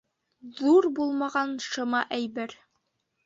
[0.59, 2.57] Ҙур булмаған шыма әйбер.